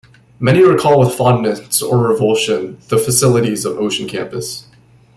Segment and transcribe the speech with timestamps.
[0.39, 4.65] Many recall with fondness or revulsion the facilities of Ocean Campus.